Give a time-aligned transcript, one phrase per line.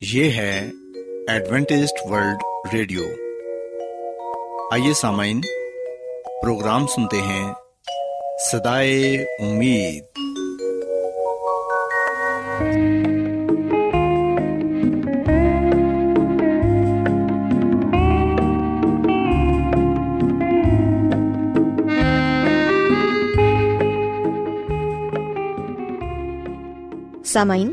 [0.00, 0.70] یہ ہے
[1.28, 3.02] Adventist world radio.
[4.72, 5.40] آئیے سامعین
[6.42, 7.52] پروگرام سنتے ہیں
[8.52, 10.04] صدائے امید۔
[27.24, 27.72] سامعین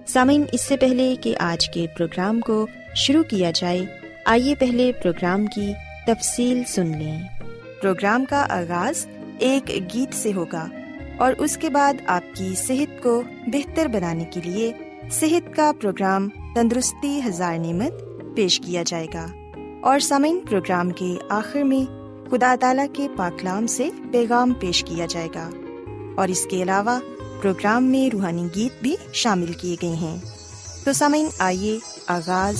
[0.13, 3.85] سامعین، اس سے پہلے کہ آج کے پروگرام کو شروع کیا جائے،
[4.25, 5.73] آئیے پہلے پروگرام کی
[6.07, 7.21] تفصیل سن لیں۔
[7.81, 9.07] پروگرام کا آغاز
[9.39, 10.67] ایک گیت سے ہوگا
[11.17, 14.73] اور اس کے بعد آپ کی صحت کو بہتر بنانے کے لیے
[15.11, 17.93] صحت کا پروگرام تندرستی ہزار نعمت
[18.35, 19.27] پیش کیا جائے گا۔
[19.81, 21.91] اور سامعین، پروگرام کے آخر میں
[22.31, 25.49] خدا تعالی کے پاکلام سے پیغام پیش کیا جائے گا۔
[26.17, 26.99] اور اس کے علاوہ
[27.41, 30.17] پروگرام میں روحانی گیت بھی شامل کیے گئے ہیں۔
[30.83, 32.55] تو سامعین، آئیے آغاز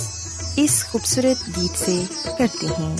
[0.56, 2.02] اس خوبصورت گیت سے
[2.38, 2.96] کرتے ہیں۔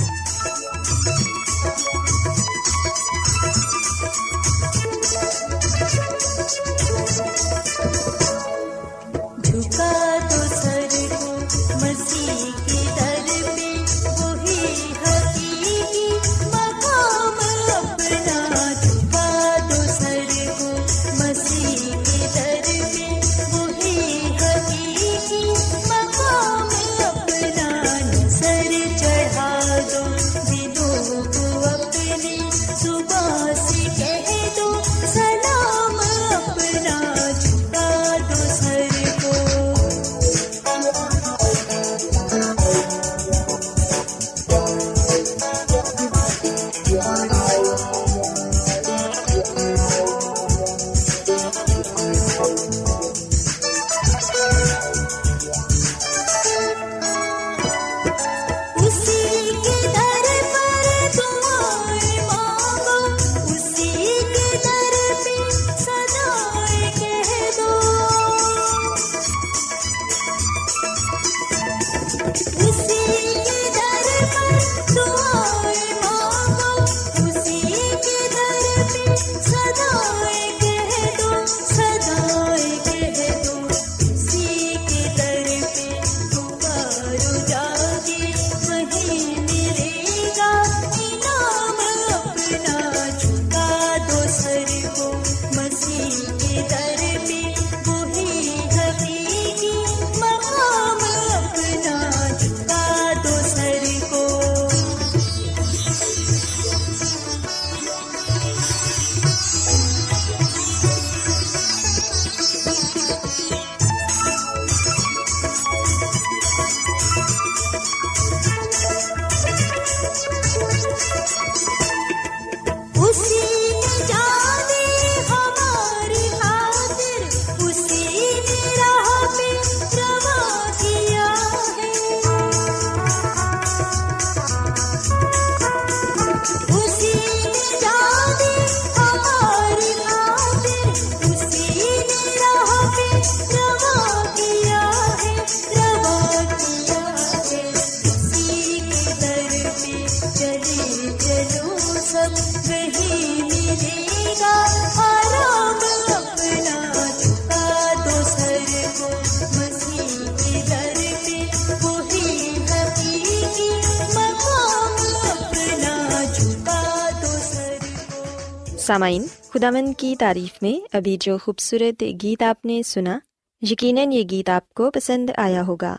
[168.82, 173.18] سامعین خدامند کی تعریف میں ابھی جو خوبصورت گیت آپ نے سنا،
[173.62, 175.96] یقیناً یہ گیت آپ کو پسند آیا ہوگا۔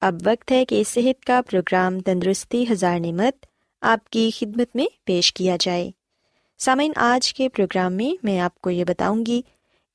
[0.00, 3.46] اب وقت ہے کہ صحت کا پروگرام تندرستی ہزار نعمت
[3.80, 5.90] آپ کی خدمت میں پیش کیا جائے۔
[6.58, 9.42] سامعین، آج کے پروگرام میں میں آپ کو یہ بتاؤں گی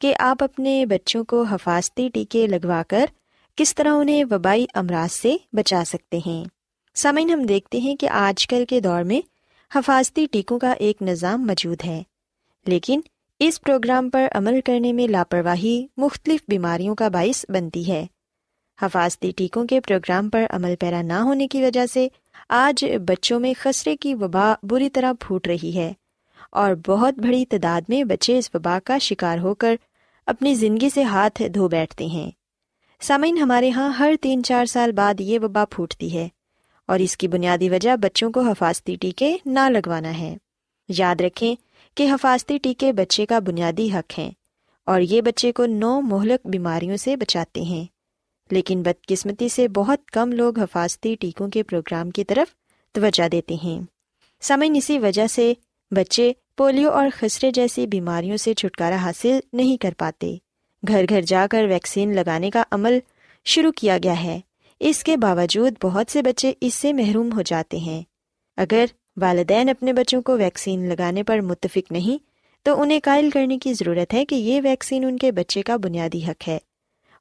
[0.01, 3.05] کہ آپ اپنے بچوں کو حفاظتی ٹیکے لگوا کر
[3.55, 6.45] کس طرح انہیں وبائی امراض سے بچا سکتے ہیں۔
[6.95, 9.21] سامعین، ہم دیکھتے ہیں کہ آج کل کے دور میں
[9.75, 12.03] حفاظتی ٹیکوں کا ایک نظام موجود ہے۔
[12.65, 13.01] لیکن
[13.39, 18.05] اس پروگرام پر عمل کرنے میں لاپرواہی مختلف بیماریوں کا باعث بنتی ہے۔
[18.81, 22.07] حفاظتی ٹیکوں کے پروگرام پر عمل پیرا نہ ہونے کی وجہ سے
[22.49, 25.93] آج بچوں میں خسرے کی وبا بری طرح پھوٹ رہی ہے
[26.51, 29.75] اور بہت بڑی تعداد میں بچے اس وبا کا شکار ہو کر
[30.25, 32.31] اپنی زندگی سے ہاتھ دھو بیٹھتے ہیں۔
[33.01, 36.27] سامعین، ہمارے یہاں ہر تین چار سال بعد یہ وبا پھوٹتی ہے
[36.85, 40.37] اور اس کی بنیادی وجہ بچوں کو حفاظتی ٹیکے نہ لگوانا ہے۔
[40.89, 41.55] یاد رکھیں
[41.95, 44.31] کہ حفاظتی ٹیکے بچے کا بنیادی حق ہیں
[44.85, 47.85] اور یہ بچے کو نو مہلک بیماریوں سے بچاتے ہیں۔
[48.51, 52.53] لیکن بدقسمتی سے بہت کم لوگ حفاظتی ٹیکوں کے پروگرام کی طرف
[52.91, 53.81] توجہ دیتے ہیں۔
[54.41, 55.53] سمن اسی وجہ سے
[55.91, 60.35] بچے پولیو اور خسرے جیسی بیماریوں سے چھٹکارا حاصل نہیں کر پاتے۔
[60.87, 62.99] گھر گھر جا کر ویکسین لگانے کا عمل
[63.45, 64.39] شروع کیا گیا ہے۔
[64.79, 68.03] اس کے باوجود بہت سے بچے اس سے محروم ہو جاتے ہیں۔
[68.57, 68.85] اگر
[69.17, 72.23] والدین اپنے بچوں کو ویکسین لگانے پر متفق نہیں،
[72.65, 76.23] تو انہیں قائل کرنے کی ضرورت ہے کہ یہ ویکسین ان کے بچے کا بنیادی
[76.25, 76.57] حق ہے،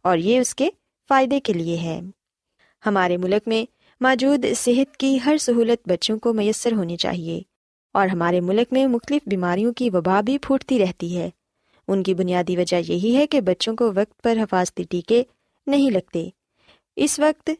[0.04, 0.68] اور یہ اس کے
[1.10, 2.00] فائدے کے لیے ہے۔
[2.82, 3.64] ہمارے ملک میں
[4.00, 7.40] موجود صحت کی ہر سہولت بچوں کو میسر ہونی چاہیے،
[7.94, 11.28] اور ہمارے ملک میں مختلف بیماریوں کی وبا بھی پھوٹتی رہتی ہے۔
[11.88, 15.22] ان کی بنیادی وجہ یہی ہے کہ بچوں کو وقت پر حفاظتی ٹیکے
[15.66, 16.28] نہیں لگتے۔
[16.96, 17.50] اس وقت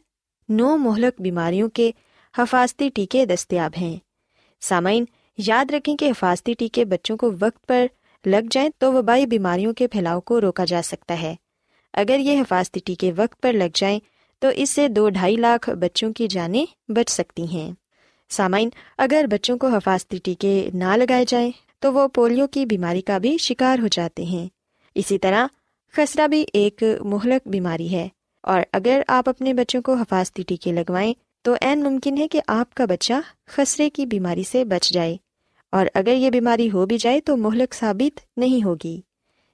[0.49, 1.91] نو مہلک بیماریوں کے
[2.35, 3.97] حفاظتی ٹیکے دستیاب ہیں۔
[4.63, 5.05] سامعین،
[5.37, 7.85] یاد رکھیں کہ حفاظتی ٹیکے بچوں کو وقت پر
[8.25, 11.35] لگ جائیں تو وبائی بیماریوں کے پھیلاؤ کو روکا جا سکتا ہے۔
[11.93, 13.99] اگر یہ حفاظتی ٹیکے وقت پر لگ جائیں
[14.39, 17.71] تو اس سے دو ڈھائی لاکھ بچوں کی جانیں بچ سکتی ہیں۔
[18.29, 23.17] سامعین، اگر بچوں کو حفاظتی ٹیکے نہ لگائے جائیں تو وہ پولیو کی بیماری کا
[23.17, 24.47] بھی شکار ہو جاتے ہیں۔
[24.95, 25.47] اسی طرح،
[25.93, 28.07] خسرہ بھی ایک مہلک بیماری ہے
[28.43, 31.13] اور اگر آپ اپنے بچوں کو حفاظتی ٹیکے لگوائیں
[31.45, 33.13] تو این ممکن ہے کہ آپ کا بچہ
[33.47, 35.17] خسرے کی بیماری سے بچ جائے
[35.71, 39.01] اور اگر یہ بیماری ہو بھی جائے تو مہلک ثابت نہیں ہوگی۔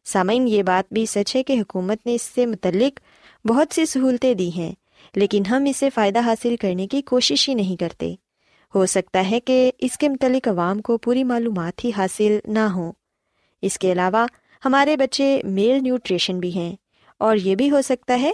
[0.06, 3.00] سامعین، یہ بات بھی سچ ہے کہ حکومت نے اس سے متعلق
[3.48, 4.72] بہت سی سہولتیں دی ہیں،
[5.16, 8.16] لیکن ہم اسے فائدہ حاصل کرنے کی کوشش ہی نہیں کرتے۔
[8.76, 12.92] ہو سکتا ہے کہ اس کے متعلق عوام کو پوری معلومات ہی حاصل نہ ہوں
[13.62, 14.26] اس کے علاوہ
[14.66, 16.76] ہمارے بچے میل نیوٹریشن بھی ہیں
[17.18, 18.32] اور یہ بھی ہو سکتا ہے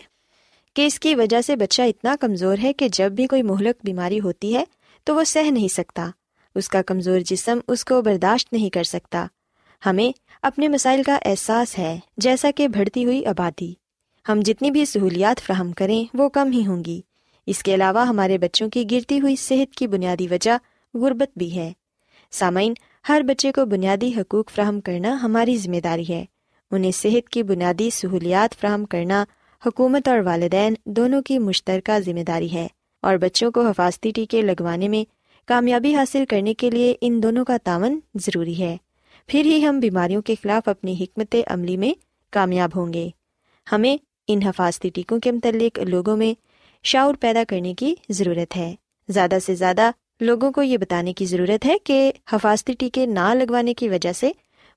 [0.76, 4.20] کہ اس کی وجہ سے بچہ اتنا کمزور ہے کہ جب بھی کوئی مہلک بیماری
[4.20, 4.64] ہوتی ہے
[5.04, 6.10] تو وہ سہ نہیں سکتا۔
[6.56, 9.28] اس کا کمزور جسم اس کو برداشت نہیں کر سکتا۔
[9.86, 10.12] ہمیں
[10.42, 13.74] اپنے مسائل کا احساس ہے، جیسا کہ بڑھتی ہوئی آبادی۔
[14.30, 17.02] ہم جتنی بھی سہولیات فراہم کریں، وہ کم ہی ہوں گی۔
[17.46, 20.58] اس کے علاوہ ہمارے بچوں کی گرتی ہوئی صحت کی بنیادی وجہ
[20.94, 21.74] غربت بھی ہے۔
[22.32, 22.74] سامعین،
[23.10, 26.26] ہر بچے کو بنیادی حقوق فراہم کرنا ہماری ذمہ داری ہے۔
[26.72, 29.26] انہیں صحت کی بنیادی سہولیات فراہم کرنا
[29.66, 32.68] حکومت اور والدین دونوں کی مشترکہ ذمہ داری ہے
[33.02, 35.12] اور بچوں کو حفاظتی ٹیکے لگوانے میں
[35.48, 38.78] کامیابی حاصل کرنے کے لیے ان دونوں کا تعاون ضروری ہے۔
[39.28, 41.94] پھر ہی ہم بیماریوں کے خلاف اپنی حکمت عملی میں
[42.32, 43.10] کامیاب ہوں گے۔
[43.72, 43.98] ہمیں
[44.28, 46.34] ان حفاظتی ٹیکوں کے متعلق لوگوں میں
[46.84, 48.76] شعور پیدا کرنے کی ضرورت ہے۔
[49.10, 53.74] زیادہ سے زیادہ لوگوں کو یہ بتانے کی ضرورت ہے کہ حفاظتی ٹیکے نہ لگوانے
[53.74, 54.32] کی وجہ سے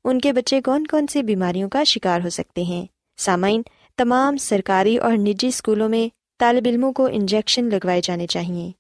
[0.05, 2.87] ان کے بچے کون کون سی بیماریوں کا شکار ہو سکتے ہیں۔
[3.17, 3.63] سامعین
[3.99, 6.09] تمام سرکاری اور نجی اسکولوں میں
[6.39, 8.71] طالب علموں کو انجیکشن لگوائے جانے چاہئیں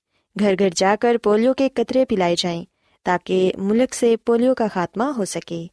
[0.40, 2.64] گھر گھر جا کر پولیو کے قطرے پلائے جائیں
[3.04, 5.66] تاکہ ملک سے پولیو کا خاتمہ ہو سکے۔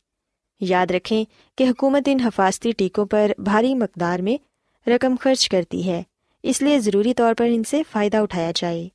[0.59, 1.25] یاد رکھیں
[1.57, 4.37] کہ حکومت ان حفاظتی ٹیکوں پر بھاری مقدار میں
[4.89, 6.03] رقم خرچ کرتی ہے۔
[6.43, 8.89] اس لیے ضروری طور پر ان سے فائدہ اٹھایا جائے۔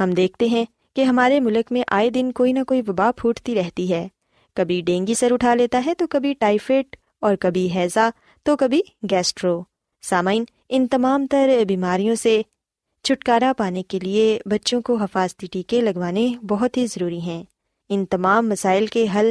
[0.00, 0.64] ہم دیکھتے ہیں
[0.96, 4.08] کہ ہمارے ملک میں آئے دن کوئی نہ کوئی وبا پھوٹتی رہتی ہے۔
[4.54, 8.10] کبھی ڈینگی سر اٹھا لیتا ہے تو کبھی ٹائیفائڈ اور کبھی ہیضا
[8.42, 8.80] تو کبھی
[9.10, 9.62] گیسٹرو۔
[10.02, 12.42] سامعین، ان تمام تر بیماریوں سے
[13.02, 17.42] چھٹکارا پانے کے لیے بچوں کو حفاظتی ٹیکے لگوانے بہت ہی ضروری ہیں۔
[17.88, 19.30] ان تمام مسائل کے حل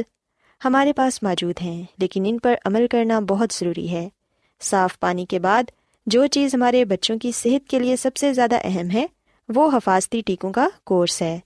[0.64, 4.08] ہمارے پاس موجود ہیں، لیکن ان پر عمل کرنا بہت ضروری ہے۔
[4.60, 5.62] صاف پانی کے بعد
[6.06, 9.06] جو چیز ہمارے بچوں کی صحت کے لیے سب سے زیادہ اہم ہے،
[9.48, 11.40] وہ حفاظتی ٹیکوں کا کورس ہے۔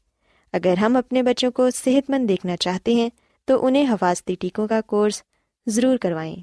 [0.53, 3.09] اگر ہم اپنے بچوں کو صحت مند دیکھنا چاہتے ہیں،
[3.45, 5.23] تو انہیں حفاظتی ٹیکوں کا کورس
[5.67, 6.37] ضرور کروائیں۔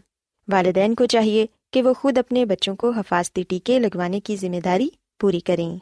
[0.47, 4.89] والدین کو چاہیے کہ وہ خود اپنے بچوں کو حفاظتی ٹیکے لگوانے کی ذمہ داری
[5.19, 5.77] پوری کریں۔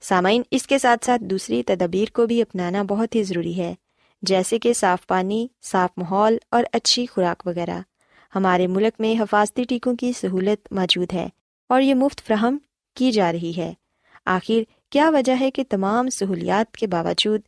[0.00, 3.74] سامعین، اس کے ساتھ ساتھ دوسری تدابیر کو بھی اپنانا بہت ہی ضروری ہے،
[4.22, 7.80] جیسے کہ صاف پانی، صاف ماحول اور اچھی خوراک وغیرہ۔
[8.34, 11.28] ہمارے ملک میں حفاظتی ٹیکوں کی سہولت موجود ہے
[11.68, 12.58] اور یہ مفت فراہم
[12.94, 13.72] کی جا رہی ہے۔
[14.24, 17.40] آخر، کیا وجہ ہے کہ تمام سہولیات کے باوجود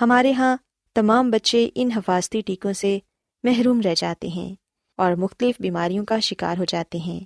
[0.00, 0.56] ہمارے یہاں
[0.94, 2.98] تمام بچے ان حفاظتی ٹیکوں سے
[3.44, 4.54] محروم رہ جاتے ہیں
[4.96, 7.20] اور مختلف بیماریوں کا شکار ہو جاتے ہیں؟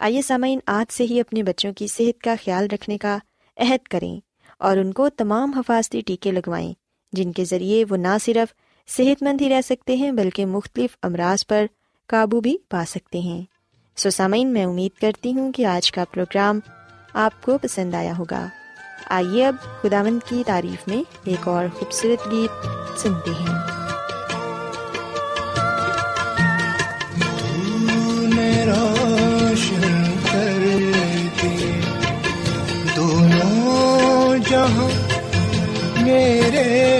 [0.00, 3.18] آئیے سامعین، آج سے ہی اپنے بچوں کی صحت کا خیال رکھنے کا
[3.56, 4.20] عہد کریں
[4.58, 6.72] اور ان کو تمام حفاظتی ٹیکے لگوائیں،
[7.12, 8.54] جن کے ذریعے وہ نہ صرف
[8.90, 11.66] صحت مند ہی رہ سکتے ہیں، بلکہ مختلف امراض پر
[12.06, 13.42] قابو بھی پا سکتے ہیں۔
[13.96, 16.60] سو سامعین، میں امید کرتی ہوں کہ آج کا پروگرام
[17.14, 18.48] آپ کو پسند آیا ہوگا۔
[19.06, 22.66] آئیے اب خداوند کی تعریف میں ایک اور خوبصورت گیت
[22.98, 23.79] سنتے ہیں۔
[36.64, 36.99] میرے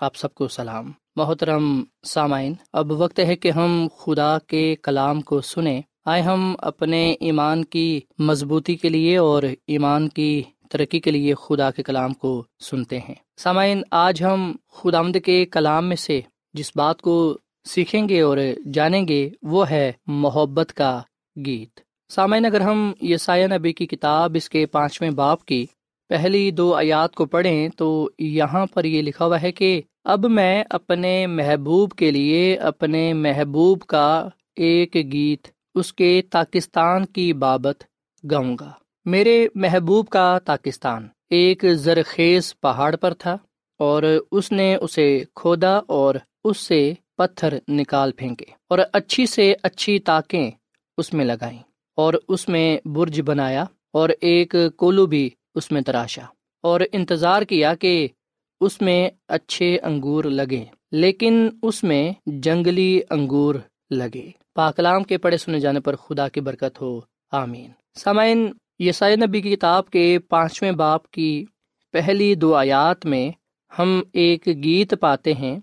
[0.00, 5.40] آپ سب کو سلام۔ محترم سامعین، اب وقت ہے کہ ہم خدا کے کلام کو
[5.40, 11.34] سنیں۔ آئے ہم اپنے ایمان کی مضبوطی کے لیے اور ایمان کی ترقی کے لیے
[11.34, 16.20] خدا کے کلام کو سنتے ہیں۔ سامعین، آج ہم خدا آمد کے کلام میں سے
[16.52, 18.38] جس بات کو سیکھیں گے اور
[18.72, 21.00] جانیں گے، وہ ہے محبت کا
[21.46, 25.66] گیت۔ سامعین، اگر ہم یسایہ نبی کی کتاب اس کے پانچویں باپ کی
[26.14, 30.64] پہلی دو آیات کو پڑھیں تو یہاں پر یہ لکھا ہوا ہے کہ اب میں
[30.70, 37.84] اپنے محبوب کے لیے اپنے محبوب کا ایک گیت اس کے پاکستان کی بابت
[38.30, 38.70] گاؤں گا۔
[39.04, 43.38] میرے محبوب کا پاکستان ایک زرخیز پہاڑ پر تھا
[43.78, 49.98] اور اس نے اسے کھودا اور اس سے پتھر نکال پھینکے اور اچھی سے اچھی
[49.98, 50.50] تاکیں
[50.96, 51.58] اس میں لگائیں
[51.96, 56.24] اور اس میں برج بنایا اور ایک کولو بھی اس میں تراشا
[56.62, 58.08] اور انتظار کیا کہ
[58.60, 63.54] اس میں اچھے انگور لگے لیکن اس میں جنگلی انگور
[63.90, 69.40] لگے۔ پاکلام کے پڑھے سنے جانے پر خدا کی برکت ہو۔ آمین۔ سامعین یسائی نبی
[69.40, 71.44] کی کتاب کے پانچویں باپ کی
[71.92, 73.30] پہلی دو آیات میں
[73.78, 75.60] ہم ایک گیت پاتے ہیں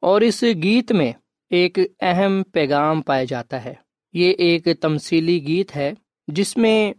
[0.00, 1.12] اور اس گیت میں
[1.50, 3.74] ایک اہم پیغام پایا جاتا ہے۔
[4.12, 5.92] یہ ایک تمثیلی گیت ہے
[6.28, 6.92] جس میں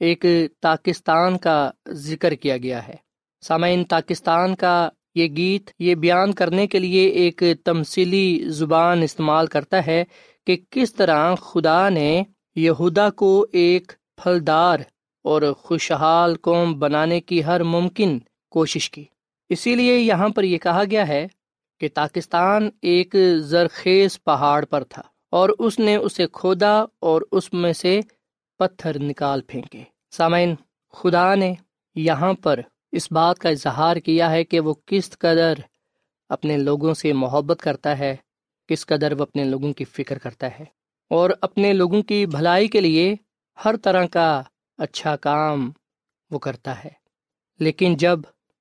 [0.00, 0.24] ایک
[0.60, 2.94] پاکستان کا ذکر کیا گیا ہے۔
[3.42, 9.86] سامعین پاکستان کا یہ گیت یہ بیان کرنے کے لیے ایک تمثیلی زبان استعمال کرتا
[9.86, 10.04] ہے
[10.46, 12.22] کہ کس طرح خدا نے
[12.56, 14.78] یہودا کو ایک پھلدار
[15.24, 18.18] اور خوشحال قوم بنانے کی ہر ممکن
[18.50, 19.04] کوشش کی۔
[19.48, 21.28] اسی لیے یہاں پر یہ کہا گیا ہے
[21.80, 27.72] کہ پاکستان ایک زرخیز پہاڑ پر تھا اور اس نے اسے کھودا اور اس میں
[27.72, 28.00] سے
[28.60, 30.54] پتھر نکال پھینکے۔ سامعین،
[30.92, 31.54] خدا نے
[31.94, 32.60] یہاں پر
[32.92, 35.52] اس بات کا اظہار کیا ہے کہ وہ کس قدر
[36.28, 38.16] اپنے لوگوں سے محبت کرتا ہے،
[38.68, 40.64] کس قدر وہ اپنے لوگوں کی فکر کرتا ہے۔
[41.10, 43.14] اور اپنے لوگوں کی بھلائی کے لیے
[43.64, 44.42] ہر طرح کا
[44.78, 45.70] اچھا کام
[46.30, 46.90] وہ کرتا ہے۔
[47.58, 48.18] لیکن جب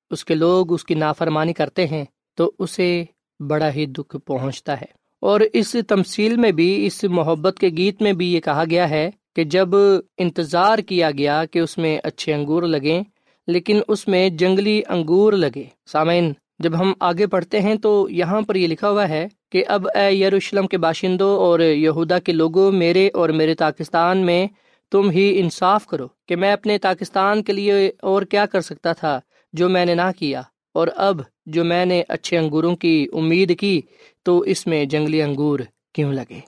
[0.09, 3.05] اس کے لوگ اس کی نافرمانی کرتے ہیں، تو اسے
[3.39, 8.13] بڑا ہی دکھ پہنچتا ہے۔ اور اس تمثیل میں بھی، اس محبت کے گیت میں
[8.13, 9.69] بھی یہ کہا گیا ہے کہ جب
[10.17, 13.03] انتظار کیا گیا کہ اس میں اچھے انگور لگیں،
[13.47, 18.55] لیکن اس میں جنگلی انگور لگے۔ سامعین، جب ہم آگے پڑھتے ہیں تو یہاں پر
[18.55, 23.09] یہ لکھا ہوا ہے کہ اب اے یروشلم کے باشندوں اور یہودا کے لوگوں، میرے
[23.13, 24.47] اور میرے پاکستان میں
[24.91, 29.19] تم ہی انصاف کرو کہ میں اپنے پاکستان کے لیے اور کیا کر سکتا تھا
[29.53, 30.41] جو میں نے نہ کیا۔
[30.73, 33.81] اور اب جو میں نے اچھے انگوروں کی امید کی،
[34.23, 35.59] تو اس میں جنگلی انگور
[35.93, 36.39] کیوں لگے؟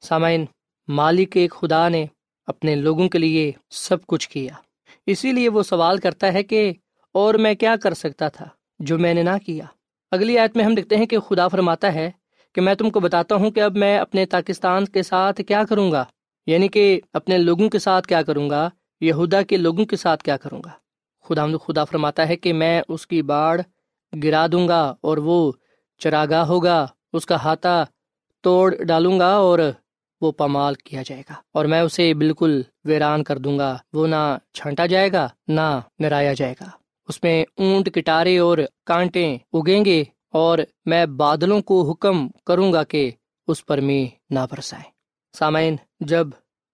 [0.00, 0.44] سامعین
[0.88, 2.06] مالک ایک خدا نے
[2.46, 4.52] اپنے لوگوں کے لیے سب کچھ کیا۔
[5.06, 6.72] اسی لیے وہ سوال کرتا ہے کہ
[7.14, 9.64] اور میں کیا کر سکتا تھا جو میں نے نہ کیا؟
[10.10, 12.10] اگلی آیت میں ہم دیکھتے ہیں کہ خدا فرماتا ہے
[12.54, 15.92] کہ میں تم کو بتاتا ہوں کہ اب میں اپنے پاکستان کے ساتھ کیا کروں
[15.92, 16.04] گا؟
[16.46, 20.36] یعنی کہ اپنے لوگوں کے ساتھ کیا کروں گا؟ یہودا کے لوگوں کے ساتھ کیا
[20.36, 20.70] کروں گا؟
[21.24, 23.60] خدا خدا فرماتا ہے کہ میں اس کی باڑ
[24.22, 25.52] گرا دوں گا اور وہ
[25.98, 27.84] چراگاہ ہوگا، اس کا ہاتھا
[28.40, 29.58] توڑ ڈالوں گا اور
[30.22, 34.38] وہ پامال کیا جائے گا اور میں اسے بالکل ویران کر دوں گا۔ وہ نہ
[34.54, 36.68] چھانٹا جائے گا، نہ نرایا جائے گا۔
[37.08, 42.84] اس میں اونٹ، کٹارے اور کانٹے اگیں گے اور میں بادلوں کو حکم کروں گا
[42.84, 43.10] کہ
[43.46, 44.90] اس پر می نہ برسائیں۔
[45.38, 46.26] سامعین، جب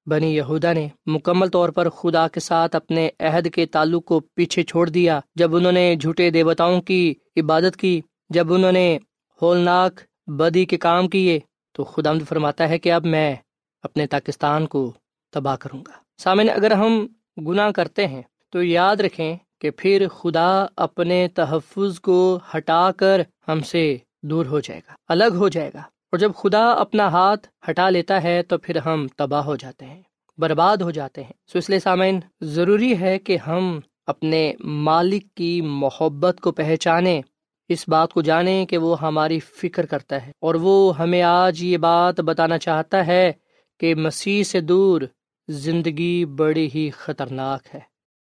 [0.06, 4.62] بنی یہودا نے مکمل طور پر خدا کے ساتھ اپنے عہد کے تعلق کو پیچھے
[4.62, 8.98] چھوڑ دیا، جب انہوں نے جھوٹے دیوتاؤں کی عبادت کی، جب انہوں نے
[9.42, 11.40] ہولناک بدی کے کام کیے
[11.78, 13.36] تو خدا فرماتا ہے کہ اب میں
[13.82, 14.92] اپنے پاکستان کو
[15.32, 17.06] تباہ کروں گا۔ سامعین، اگر ہم
[17.46, 23.60] گناہ کرتے ہیں تو یاد رکھیں کہ پھر خدا اپنے تحفظ کو ہٹا کر ہم
[23.60, 27.90] سے دور ہو جائے گا، الگ ہو جائے گا۔ اور جب خدا اپنا ہاتھ ہٹا
[27.90, 30.02] لیتا ہے تو پھر ہم تباہ ہو جاتے ہیں،
[30.38, 35.60] برباد ہو جاتے ہیں۔ سو اس لیے سامعین، ضروری ہے کہ ہم اپنے مالک کی
[35.60, 37.20] محبت کو پہچانے
[37.68, 41.76] اس بات کو جانیں کہ وہ ہماری فکر کرتا ہے اور وہ ہمیں آج یہ
[41.76, 43.32] بات بتانا چاہتا ہے
[43.80, 45.02] کہ مسیح سے دور
[45.48, 47.80] زندگی بڑی ہی خطرناک ہے۔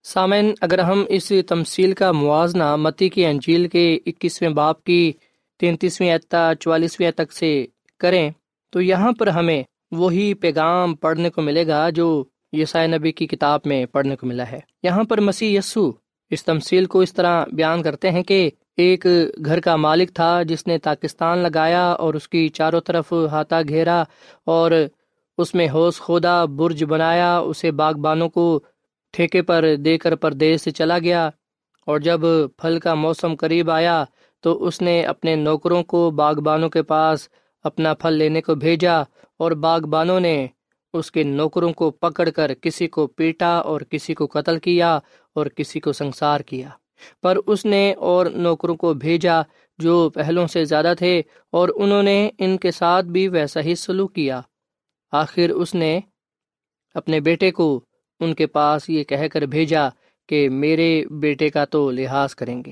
[0.04, 5.14] سامعین، اگر ہم اس تمصیل کا موازنہ متی کی انجیل کے اکیسویں باپ کی
[5.60, 7.66] تینتیسویں اعتا چوالیسویں تک سے
[8.00, 8.32] کریں،
[8.70, 13.60] تو یہاں پر ہمیں وہی پیغام پڑھنے کو ملے گا جو یسائے نبی کی کتاب
[13.66, 15.92] میں پڑھنے کو ملا ہے۔ یہاں پر مسیح یسو
[16.30, 19.06] اس تمصیل کو اس طرح بیان کرتے ہیں کہ ایک
[19.46, 24.04] گھر کا مالک تھا جس نے پاکستان لگایا اور اس کی چاروں طرف ہاتھا گھیرا
[24.46, 24.72] اور
[25.38, 28.60] اس میں حوص خودا برج بنایا، اسے باغبانوں کو
[29.14, 31.30] ٹھیکے پر دے کر پردیس سے چلا گیا۔
[31.88, 32.22] اور جب
[32.58, 34.04] پھل کا موسم قریب آیا
[34.44, 37.28] تو اس نے اپنے نوکروں کو باغبانوں کے پاس
[37.64, 39.00] اپنا پھل لینے کو بھیجا
[39.40, 40.48] اور باغبانوں نے
[40.94, 44.96] اس کے نوکروں کو پکڑ کر کسی کو پیٹا اور کسی کو قتل کیا
[45.36, 46.70] اور کسی کو سنسار کیا۔
[47.24, 49.42] پر اس نے اور نوکروں کو بھیجا
[49.78, 54.14] جو پہلوں سے زیادہ تھے اور انہوں نے ان کے ساتھ بھی ویسا ہی سلوک
[54.14, 54.42] کیا۔
[55.12, 56.00] آخر اس نے
[56.94, 57.82] اپنے بیٹے کو
[58.20, 59.90] ان کے پاس یہ کہہ کر بھیجا
[60.30, 62.72] کہ میرے بیٹے کا تو لحاظ کریں گے۔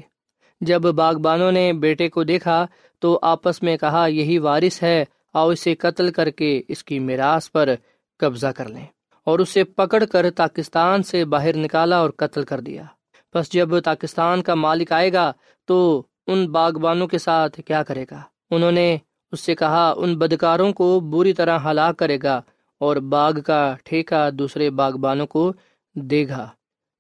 [0.62, 2.66] جب باغبانوں نے بیٹے کو دیکھا
[3.00, 7.52] تو آپس میں کہا، یہی وارث ہے، آؤ اسے قتل کر کے اس کی میراث
[7.52, 7.70] پر
[8.20, 8.86] قبضہ کر لیں۔
[9.24, 12.84] اور اسے پکڑ کر پاکستان سے باہر نکالا اور قتل کر دیا۔
[13.36, 15.32] بس جب پاکستان کا مالک آئے گا
[15.66, 18.22] تو ان باغبانوں کے ساتھ کیا کرے گا؟
[18.52, 18.98] انہوں نے
[19.32, 22.42] اس سے کہا، ان بدکاروں کو بری طرح ہلاک کرے گا
[22.80, 25.54] اور باغ کا ٹھیکہ دوسرے باغبانوں کو
[25.96, 26.50] دے گا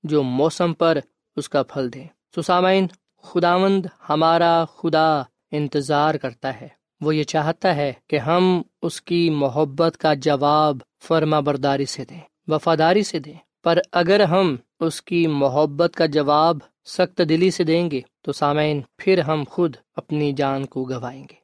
[0.03, 0.97] جو موسم پر
[1.35, 2.03] اس کا پھل دے
[2.35, 2.87] سسامین،
[3.23, 5.21] خداوند ہمارا خدا
[5.51, 6.67] انتظار کرتا ہے۔
[7.01, 12.19] وہ یہ چاہتا ہے کہ ہم اس کی محبت کا جواب فرما برداری سے دیں،
[12.47, 17.91] وفاداری سے دیں۔ پر اگر ہم اس کی محبت کا جواب سخت دلی سے دیں
[17.91, 21.35] گے تو سامعین پھر ہم خود اپنی جان کو گوائیں گے۔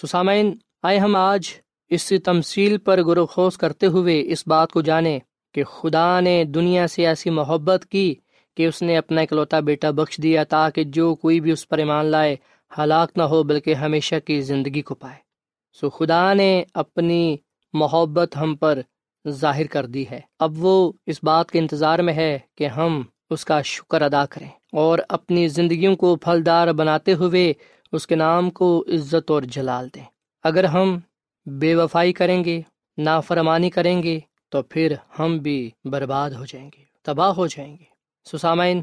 [0.00, 1.46] سو سامعین، آئے ہم آج
[1.90, 5.18] اس تمثیل پر گروخوش کرتے ہوئے اس بات کو جانیں
[5.54, 8.14] کہ خدا نے دنیا سے ایسی محبت کی
[8.56, 12.06] کہ اس نے اپنا اکلوتا بیٹا بخش دیا تاکہ جو کوئی بھی اس پر ایمان
[12.06, 12.36] لائے،
[12.78, 15.18] ہلاک نہ ہو بلکہ ہمیشہ کی زندگی کو پائے۔
[15.80, 17.36] سو خدا نے اپنی
[17.72, 18.80] محبت ہم پر
[19.28, 23.44] ظاہر کر دی ہے۔ اب وہ اس بات کے انتظار میں ہے کہ ہم اس
[23.44, 27.52] کا شکر ادا کریں اور اپنی زندگیوں کو پھلدار بناتے ہوئے
[27.92, 30.04] اس کے نام کو عزت اور جلال دیں۔
[30.42, 30.98] اگر ہم
[31.46, 32.60] بے وفائی کریں گے،
[32.98, 37.84] نافرمانی کریں گے، تو پھر ہم بھی برباد ہو جائیں گے، تباہ ہو جائیں گے۔
[38.32, 38.82] سسامین،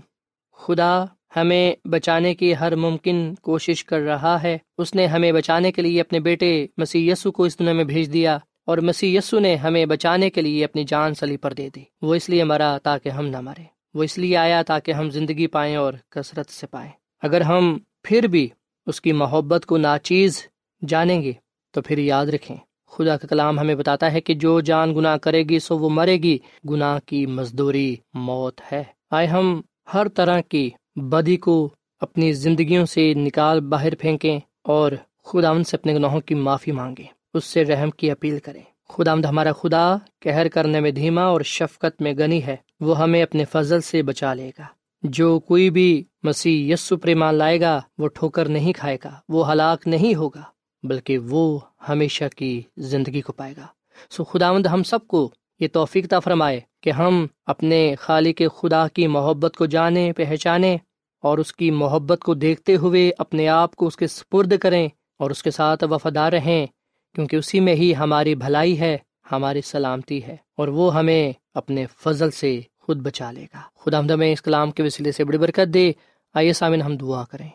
[0.54, 5.82] خدا ہمیں بچانے کی ہر ممکن کوشش کر رہا ہے۔ اس نے ہمیں بچانے کے
[5.82, 8.38] لیے اپنے بیٹے مسی یسو کو اس دنیا میں بھیج دیا۔
[8.72, 12.16] اور مسی یسو نے ہمیں بچانے کے لیے اپنی جان سلی پر دے دی۔ وہ
[12.16, 15.76] اس لیے مرا تاکہ ہم نہ مرے۔ وہ اس لیے آیا تاکہ ہم زندگی پائیں
[15.76, 18.50] اور کثرت سے پائیں۔ اگر ہم پھر بھی
[18.86, 20.48] اس کی محبت کو ناچیز
[20.88, 21.32] جانیں گے،
[21.72, 22.58] تو پھر یاد رکھیں،
[22.88, 26.18] خدا کا کلام ہمیں بتاتا ہے کہ جو جان گناہ کرے گی، سو وہ مرے
[26.18, 26.38] گی۔
[26.70, 29.62] گناہ کی مزدوری موت ہے۔ آئے ہم
[29.94, 34.92] ہر طرح کی بدی کو اپنی زندگیوں سے نکال باہر پھینکیں اور
[35.24, 39.12] خدا ان سے اپنے گناہوں کی معافی مانگیں۔ اس سے رحم کی اپیل کریں۔ خدا
[39.12, 43.46] آمد ہمارا خدا کہر کرنے میں دھیما اور شفقت میں گنی ہے۔ وہ ہمیں اپنے
[43.46, 44.64] فضل سے بچا لے گا۔
[45.04, 49.88] جو کوئی بھی مسیح یسو پریمان لائے گا، وہ ٹھوکر نہیں کھائے گا، وہ ہلاک
[49.88, 50.42] نہیں ہوگا،
[50.84, 53.66] بلکہ وہ ہمیشہ کی زندگی کو پائے گا۔
[54.10, 59.58] سو خداوند ہم سب کو یہ توفیق فرمائے کہ ہم اپنے خالق خدا کی محبت
[59.58, 60.78] کو جانیں پہچانیں
[61.22, 64.90] اور اس کی محبت کو دیکھتے ہوئے اپنے آپ کو اس کے سپرد کریں
[65.20, 66.68] اور اس کے ساتھ وفادار رہیں۔
[67.16, 68.98] کیونکہ اسی میں ہی ہماری بھلائی ہے،
[69.32, 74.34] ہماری سلامتی ہے، اور وہ ہمیں اپنے فضل سے خود بچا لے گا۔ خدا ہمیں
[74.34, 75.92] اس کلام کے وسیلے سے بڑی برکت دے۔
[76.34, 77.50] آئیے سامن ہم دعا کریں۔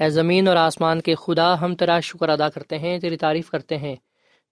[0.00, 3.76] اے زمین اور آسمان کے خدا، ہم تیرا شکر ادا کرتے ہیں، تیری تعریف کرتے
[3.78, 3.96] ہیں۔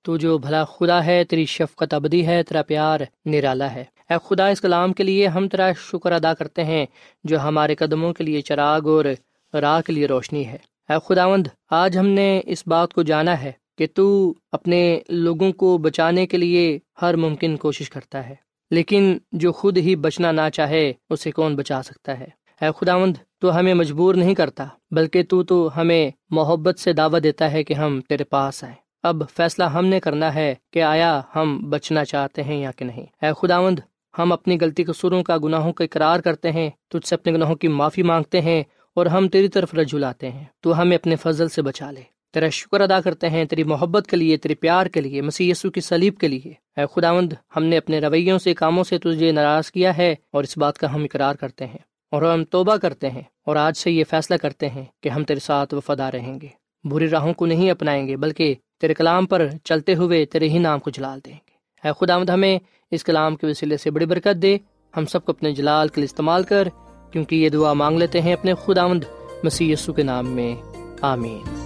[0.02, 4.46] تو جو بھلا خدا ہے، تیری شفقت ابدی ہے، تیرا پیار نرالا ہے۔ اے خدا،
[4.46, 6.86] اس کلام کے لیے ہم تیرا شکر ادا کرتے ہیں،
[7.24, 9.04] جو ہمارے قدموں کے لیے چراغ اور
[9.56, 13.52] راہ کے لیے روشنی ہے۔ اے خداوند، آج ہم نے اس بات کو جانا ہے۔
[13.76, 18.34] کہ تو اپنے لوگوں کو بچانے کے لیے ہر ممکن کوشش کرتا ہے،
[18.70, 22.28] لیکن جو خود ہی بچنا نہ چاہے، اسے کون بچا سکتا ہے؟
[22.60, 27.52] اے خداوند، تو ہمیں مجبور نہیں کرتا، بلکہ تو تو ہمیں محبت سے دعوت دیتا
[27.52, 31.70] ہے کہ ہم تیرے پاس آئیں۔ اب فیصلہ ہم نے کرنا ہے کہ آیا ہم
[31.70, 33.78] بچنا چاہتے ہیں یا کہ نہیں۔ اے خداوند،
[34.18, 37.68] ہم اپنی غلطی قصوروں کا، گناہوں کا اقرار کرتے ہیں، تجھ سے اپنے گناہوں کی
[37.68, 38.62] معافی مانگتے ہیں
[38.96, 42.48] اور ہم تیری طرف رجوع لاتے ہیں۔ تو ہمیں اپنے فضل سے بچا لے۔ تیرا
[42.48, 45.80] شکر ادا کرتے ہیں، تیری محبت کے لیے، تیرے پیار کے لیے مسی یسو کی
[45.80, 49.96] سلیب کے لیے۔ اے خداوند، ہم نے اپنے رویوں سے، کاموں سے تجھے ناراض کیا
[49.96, 51.78] ہے اور اس بات کا ہم اقرار کرتے ہیں
[52.10, 55.40] اور ہم توبہ کرتے ہیں اور آج سے یہ فیصلہ کرتے ہیں کہ ہم تیرے
[55.40, 56.46] ساتھ وفادار رہیں گے۔
[56.84, 60.78] بری راہوں کو نہیں اپنائیں گے، بلکہ تیرے کلام پر چلتے ہوئے تیرے ہی نام
[60.78, 62.58] کو جلال دیں گے۔ اے خداوند، ہمیں
[62.90, 64.58] اس کلام کے وسیلے سے بڑی برکت دے۔
[64.96, 66.68] ہم سب کو اپنے جلال کے لیے استعمال کر،
[67.12, 69.04] کیونکہ یہ دعا مانگ لیتے ہیں اپنے خداوند
[69.42, 70.54] مسیح یسو کے نام میں۔
[71.00, 71.65] آمین۔